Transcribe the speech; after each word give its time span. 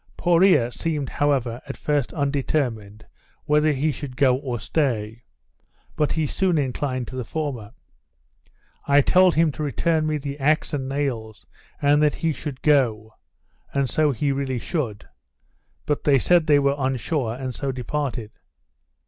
Poreo 0.17 0.71
seemed, 0.71 1.09
however, 1.09 1.61
at 1.67 1.77
first 1.77 2.11
undetermined 2.11 3.05
whether 3.45 3.71
he 3.71 3.91
should 3.91 4.17
go 4.17 4.35
or 4.35 4.59
stay; 4.59 5.25
but 5.95 6.13
he 6.13 6.25
soon 6.25 6.57
inclined 6.57 7.07
to 7.07 7.15
the 7.15 7.23
former. 7.23 7.71
I 8.87 9.01
told 9.01 9.35
them 9.35 9.51
to 9.51 9.61
return 9.61 10.07
me 10.07 10.17
the 10.17 10.39
axe 10.39 10.73
and 10.73 10.89
nails, 10.89 11.45
and 11.79 12.01
then 12.01 12.13
he 12.13 12.33
should 12.33 12.63
go, 12.63 13.13
(and 13.75 13.87
so 13.87 14.09
he 14.11 14.31
really 14.31 14.57
should,) 14.57 15.07
but 15.85 16.03
they 16.03 16.17
said 16.17 16.47
they 16.47 16.57
were 16.57 16.73
on 16.73 16.97
shore, 16.97 17.35
and 17.35 17.53
so 17.53 17.71
departed. 17.71 18.31